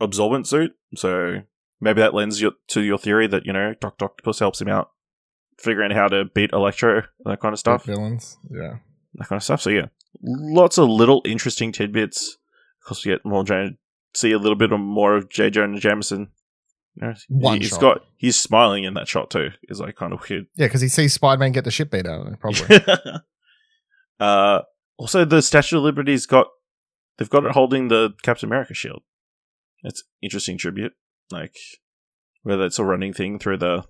absorbent 0.00 0.46
suit. 0.46 0.72
So 0.96 1.42
maybe 1.80 2.00
that 2.00 2.14
lends 2.14 2.40
your, 2.40 2.52
to 2.68 2.80
your 2.82 2.98
theory 2.98 3.26
that 3.26 3.46
you 3.46 3.52
know 3.52 3.74
Doctor 3.80 4.06
Octopus 4.06 4.38
helps 4.38 4.60
him 4.60 4.68
out 4.68 4.90
figuring 5.58 5.92
out 5.92 5.96
how 5.96 6.08
to 6.08 6.24
beat 6.34 6.50
Electro, 6.52 7.02
that 7.24 7.40
kind 7.40 7.52
of 7.52 7.58
stuff. 7.58 7.84
Villains. 7.84 8.38
Yeah. 8.50 8.78
that 9.14 9.28
kind 9.28 9.38
of 9.38 9.44
stuff. 9.44 9.62
So 9.62 9.70
yeah, 9.70 9.86
lots 10.22 10.78
of 10.78 10.88
little 10.88 11.22
interesting 11.24 11.72
tidbits. 11.72 12.36
Of 12.82 12.88
course, 12.88 13.04
we 13.04 13.12
get 13.12 13.24
more 13.24 13.44
J- 13.44 13.76
see 14.14 14.32
a 14.32 14.38
little 14.38 14.56
bit 14.56 14.70
more 14.70 15.16
of 15.16 15.28
J. 15.30 15.50
Jonah 15.50 15.78
Jameson. 15.80 16.30
You 16.96 17.08
know, 17.08 17.14
One 17.28 17.60
he's 17.60 17.70
shot. 17.70 17.80
got 17.80 18.00
he's 18.16 18.36
smiling 18.38 18.84
in 18.84 18.94
that 18.94 19.08
shot 19.08 19.30
too. 19.30 19.50
Is 19.64 19.80
like 19.80 19.96
kind 19.96 20.12
of 20.12 20.28
weird. 20.28 20.46
Yeah, 20.54 20.66
because 20.66 20.80
he 20.80 20.88
sees 20.88 21.12
Spider 21.12 21.40
Man 21.40 21.52
get 21.52 21.64
the 21.64 21.70
shit 21.70 21.90
beat 21.90 22.06
out 22.06 22.20
of 22.20 22.26
him, 22.28 22.36
probably. 22.36 22.78
uh, 24.20 24.60
also, 24.96 25.24
the 25.24 25.42
Statue 25.42 25.78
of 25.78 25.82
Liberty's 25.84 26.26
got 26.26 26.48
they've 27.18 27.30
got 27.30 27.44
it 27.44 27.52
holding 27.52 27.88
the 27.88 28.10
Captain 28.22 28.48
America 28.48 28.74
shield. 28.74 29.02
It's 29.82 30.02
interesting 30.22 30.56
tribute, 30.58 30.92
like 31.30 31.56
whether 32.42 32.64
it's 32.64 32.78
a 32.78 32.84
running 32.84 33.12
thing 33.12 33.38
through 33.38 33.58
the 33.58 33.84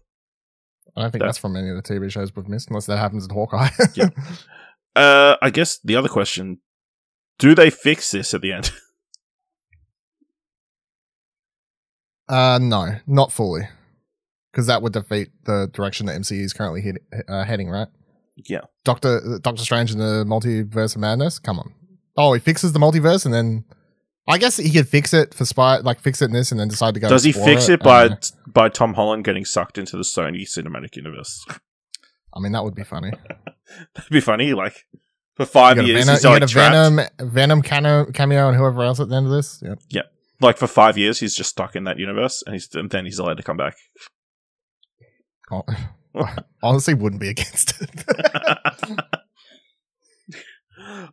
I 0.97 1.03
don't 1.03 1.11
think 1.11 1.21
That- 1.23 1.27
that's 1.29 1.39
from 1.39 1.57
any 1.57 1.71
of 1.71 1.77
the 1.77 1.83
TV 1.83 2.11
shows 2.11 2.35
we've 2.37 2.49
missed, 2.49 2.69
unless 2.69 2.87
that 2.87 2.99
happens 2.99 3.25
in 3.25 3.31
Hawkeye. 3.31 3.71
Yeah. 3.95 4.09
Uh, 4.97 5.37
I 5.43 5.51
guess 5.51 5.79
the 5.83 5.97
other 5.97 6.09
question: 6.09 6.59
Do 7.41 7.55
they 7.55 7.69
fix 7.71 8.11
this 8.13 8.33
at 8.35 8.43
the 8.43 8.53
end? 8.53 8.71
Uh, 12.27 12.59
no, 12.61 12.97
not 13.07 13.31
fully, 13.33 13.69
because 14.51 14.67
that 14.67 14.81
would 14.81 14.95
defeat 14.95 15.29
the 15.45 15.69
direction 15.75 16.07
that 16.07 16.19
MCU 16.19 16.41
is 16.41 16.55
currently 16.55 16.81
head, 16.81 16.97
uh, 17.29 17.45
heading. 17.45 17.69
Right? 17.69 17.89
Yeah, 18.37 18.63
Doctor 18.85 19.39
Doctor 19.43 19.63
Strange 19.63 19.93
in 19.93 19.99
the 19.99 20.25
Multiverse 20.27 20.95
of 20.95 21.01
Madness. 21.01 21.39
Come 21.39 21.59
on. 21.59 21.75
Oh, 22.17 22.33
he 22.33 22.41
fixes 22.41 22.73
the 22.73 22.79
multiverse, 22.79 23.25
and 23.25 23.35
then 23.35 23.65
I 24.29 24.39
guess 24.39 24.57
he 24.57 24.71
could 24.71 24.89
fix 24.89 25.13
it 25.13 25.35
for 25.35 25.45
spy, 25.45 25.79
like 25.79 26.01
fix 26.01 26.23
it 26.23 26.27
in 26.27 26.33
this, 26.33 26.51
and 26.51 26.61
then 26.61 26.69
decide 26.69 26.95
to 26.95 27.01
go. 27.01 27.09
does 27.09 27.25
he 27.25 27.33
fix 27.33 27.69
it 27.69 27.83
by 27.83 28.07
Uh, 28.07 28.17
by 28.47 28.69
Tom 28.69 28.95
Holland 28.95 29.25
getting 29.25 29.45
sucked 29.45 29.79
into 29.79 29.97
the 29.97 30.03
Sony 30.03 30.43
cinematic 30.43 30.97
universe? 30.97 31.45
I 32.33 32.41
mean, 32.41 32.53
that 32.53 32.65
would 32.65 32.75
be 32.75 32.85
funny. 32.85 33.13
That'd 33.95 34.11
be 34.11 34.21
funny. 34.21 34.53
Like 34.55 34.87
for 35.35 35.47
five 35.47 35.77
years, 35.79 36.05
Venom, 36.05 36.15
he's 36.15 36.25
like 36.25 36.43
a. 36.43 36.47
Venom, 36.47 37.01
Venom 37.21 37.63
cameo, 37.63 38.49
and 38.49 38.57
whoever 38.57 38.83
else 38.83 39.01
at 39.01 39.09
the 39.09 39.17
end 39.17 39.27
of 39.27 39.33
this. 39.33 39.63
Yeah. 39.89 40.03
Like 40.41 40.59
for 40.59 40.67
five 40.67 40.99
years, 40.99 41.21
he's 41.21 41.35
just 41.35 41.51
stuck 41.51 41.77
in 41.77 41.85
that 41.85 41.99
universe, 41.99 42.43
and 42.47 42.55
he's 42.55 42.69
and 42.75 42.91
then 42.91 43.05
he's 43.05 43.19
allowed 43.19 43.37
to 43.37 43.43
come 43.43 43.57
back. 43.57 43.77
Oh, 45.51 45.63
honestly, 46.63 46.95
wouldn't 46.95 47.21
be 47.21 47.29
against 47.31 47.81
it. 47.81 47.91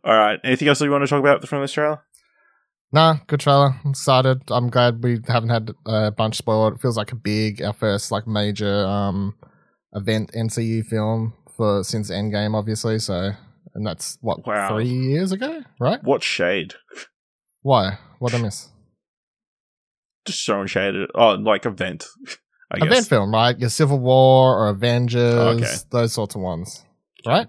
All 0.04 0.16
right. 0.16 0.40
Anything 0.44 0.68
else 0.68 0.78
that 0.80 0.84
you 0.86 0.90
want 0.90 1.02
to 1.04 1.08
talk 1.08 1.20
about 1.20 1.46
from 1.46 1.60
this 1.62 1.72
trailer? 1.72 2.02
Nah, 2.92 3.16
good 3.26 3.40
trailer. 3.40 3.76
I'm 3.84 3.90
excited. 3.90 4.42
I'm 4.50 4.68
glad 4.68 5.02
we 5.02 5.20
haven't 5.26 5.48
had 5.50 5.70
a 5.86 6.10
bunch 6.10 6.36
spoiled. 6.36 6.74
It 6.74 6.80
feels 6.80 6.96
like 6.96 7.12
a 7.12 7.16
big, 7.16 7.62
our 7.62 7.72
first 7.72 8.10
like 8.12 8.26
major 8.26 8.84
um 8.86 9.34
event 9.94 10.32
MCU 10.32 10.84
film 10.84 11.32
for 11.56 11.82
since 11.84 12.10
Endgame, 12.10 12.54
obviously. 12.54 12.98
So, 12.98 13.30
and 13.74 13.86
that's 13.86 14.18
what 14.20 14.46
Wow. 14.46 14.68
three 14.76 14.88
years 14.88 15.32
ago, 15.32 15.62
right? 15.80 16.02
What 16.04 16.22
shade? 16.22 16.74
Why? 17.62 17.98
What 18.18 18.34
I 18.34 18.38
miss? 18.38 18.68
Just 20.26 20.40
showing 20.40 20.66
shade. 20.66 20.94
at- 20.94 21.10
Oh, 21.14 21.30
like 21.34 21.64
event. 21.66 22.04
I 22.72 22.78
guess. 22.78 22.86
Event 22.88 23.06
film, 23.08 23.32
right? 23.32 23.58
Your 23.58 23.68
Civil 23.70 23.98
War 23.98 24.56
or 24.58 24.68
Avengers, 24.70 25.34
Okay. 25.34 25.74
those 25.90 26.12
sorts 26.12 26.34
of 26.34 26.40
ones, 26.40 26.84
right? 27.26 27.46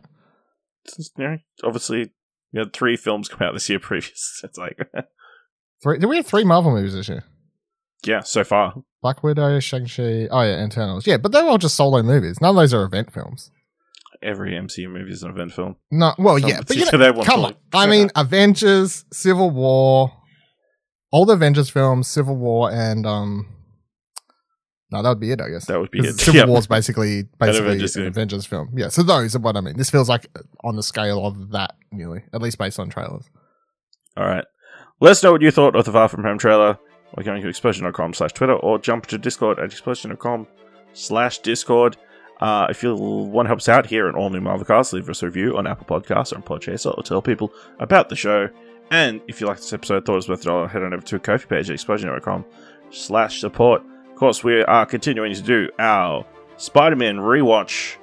You 1.18 1.38
obviously, 1.63 2.12
we 2.51 2.60
had 2.60 2.74
three 2.74 2.98
films 2.98 3.30
come 3.30 3.42
out 3.48 3.53
this 3.53 3.70
year. 3.70 3.80
Previous, 3.82 4.42
it's 4.44 4.58
like, 4.58 4.77
Three, 5.84 5.98
did 6.00 6.08
we 6.08 6.18
have 6.18 6.25
three 6.27 6.44
Marvel 6.44 6.72
movies 6.72 6.94
this 6.94 7.10
year? 7.10 7.24
yeah, 8.06 8.20
so 8.22 8.44
far. 8.44 8.74
Black 9.01 9.24
Widow, 9.24 9.60
Shang 9.60 9.86
Chi. 9.86 10.27
Oh 10.30 10.42
yeah, 10.42 10.63
Eternals. 10.65 11.08
Yeah, 11.08 11.18
but 11.18 11.32
they 11.32 11.42
were 11.42 11.50
all 11.50 11.58
just 11.58 11.75
solo 11.75 12.03
movies. 12.03 12.39
None 12.42 12.51
of 12.51 12.56
those 12.56 12.74
are 12.74 12.84
event 12.84 13.12
films. 13.13 13.51
Every 14.22 14.53
MCU 14.53 14.89
movie 14.89 15.12
is 15.12 15.24
an 15.24 15.32
event 15.32 15.51
film. 15.53 15.75
No, 15.92 16.13
well, 16.18 16.39
Some 16.39 16.50
yeah, 16.50 16.62
but 16.65 16.75
you 16.77 16.86
know, 16.86 17.13
come 17.24 17.39
on. 17.39 17.42
like- 17.44 17.58
I 17.74 17.88
mean, 17.88 18.10
Avengers, 18.15 19.03
Civil 19.12 19.50
War, 19.51 20.12
all 21.12 21.25
the 21.25 21.34
Avengers 21.34 21.70
films, 21.70 22.08
Civil 22.08 22.38
War, 22.38 22.72
and 22.72 23.06
um, 23.06 23.48
no, 24.94 25.02
that 25.04 25.10
would 25.10 25.20
be 25.20 25.32
it, 25.32 25.42
I 25.42 25.50
guess. 25.50 25.66
That 25.66 25.80
would 25.80 25.92
be 25.92 26.00
it. 26.00 26.20
Civil 26.20 26.40
Yep. 26.42 26.48
War's 26.50 26.68
basically 26.68 27.24
basically 27.40 27.68
Avengers 27.68 27.96
an. 27.98 28.06
Avengers 28.08 28.46
film. 28.46 28.70
Yeah, 28.76 28.88
so 28.90 29.04
those 29.04 29.36
are 29.36 29.40
what 29.40 29.58
I 29.58 29.62
mean. 29.62 29.76
This 29.78 29.90
feels 29.90 30.08
like 30.08 30.28
on 30.64 30.76
the 30.76 30.84
scale 30.84 31.26
of 31.26 31.52
that, 31.52 31.76
nearly, 31.92 32.24
at 32.34 32.42
least 32.42 32.58
based 32.58 32.80
on 32.80 32.90
trailers. 32.90 33.26
All 34.16 34.26
right. 34.26 34.46
Let 35.00 35.12
us 35.12 35.24
know 35.24 35.32
what 35.32 35.42
you 35.42 35.52
thought 35.52 35.76
of 35.76 35.84
the 35.86 35.92
Far 35.92 36.08
From 36.08 36.24
Home 36.24 36.38
trailer 36.38 36.78
by 37.16 37.24
going 37.24 37.42
to 37.42 37.48
explosion.com 37.50 38.14
slash 38.14 38.32
Twitter 38.34 38.54
or 38.56 38.80
jump 38.80 39.08
to 39.08 39.18
Discord 39.18 39.60
at 39.60 39.66
explosion.com 39.66 40.48
slash 40.94 41.40
Discord. 41.40 41.98
Uh, 42.40 42.68
if 42.70 42.84
you 42.84 42.96
want 42.96 43.46
to 43.46 43.50
help 43.50 43.60
us 43.60 43.70
out 43.70 43.86
here 43.86 44.08
at 44.08 44.16
All 44.16 44.30
New 44.30 44.40
Marvelcast, 44.42 44.94
leave 44.94 45.10
us 45.10 45.24
a 45.24 45.26
review 45.28 45.58
on 45.58 45.66
Apple 45.68 45.86
Podcasts 45.86 46.32
or 46.32 46.38
on 46.38 46.44
Podchaser 46.44 46.96
or 46.98 47.04
tell 47.04 47.22
people 47.22 47.52
about 47.80 48.10
the 48.10 48.16
show. 48.16 48.50
And 48.92 49.22
if 49.28 49.40
you 49.42 49.48
like 49.48 49.58
this 49.58 49.74
episode, 49.74 50.06
thought 50.06 50.14
it 50.14 50.16
was 50.16 50.30
worth 50.30 50.44
dollar, 50.44 50.68
head 50.68 50.84
on 50.84 50.94
over 50.94 51.04
to 51.04 51.16
a 51.16 51.20
Ko-fi 51.20 51.46
page 51.46 51.70
at 51.70 51.74
explosion.com 51.74 52.46
slash 52.92 53.40
support. 53.40 53.82
Of 54.13 54.20
course, 54.20 54.43
we 54.43 54.62
are 54.62 54.86
continuing 54.86 55.34
to 55.34 55.41
do 55.41 55.72
our 55.79 56.24
Spider-Man 56.58 57.17
rewatch 57.17 57.96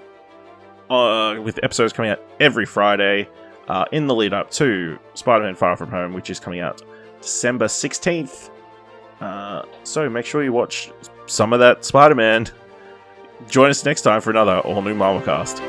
uh, 0.90 1.40
with 1.40 1.60
episodes 1.62 1.92
coming 1.92 2.10
out 2.10 2.20
every 2.40 2.66
Friday 2.66 3.28
uh, 3.68 3.84
in 3.92 4.08
the 4.08 4.14
lead 4.14 4.32
up 4.32 4.50
to 4.50 4.98
Spider-Man 5.14 5.54
Far 5.54 5.76
From 5.76 5.88
Home, 5.90 6.12
which 6.12 6.28
is 6.28 6.40
coming 6.40 6.58
out 6.58 6.82
December 7.22 7.66
16th. 7.66 8.50
Uh, 9.20 9.62
so 9.84 10.10
make 10.10 10.26
sure 10.26 10.42
you 10.42 10.52
watch 10.52 10.90
some 11.26 11.52
of 11.52 11.60
that 11.60 11.84
Spider-Man. 11.84 12.48
Join 13.48 13.70
us 13.70 13.84
next 13.84 14.02
time 14.02 14.20
for 14.20 14.30
another 14.30 14.58
all-new 14.58 14.96
Marvel 14.96 15.22
cast. 15.22 15.62